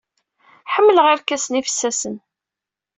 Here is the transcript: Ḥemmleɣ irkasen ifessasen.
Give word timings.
Ḥemmleɣ 0.73 1.05
irkasen 1.09 1.59
ifessasen. 1.61 2.15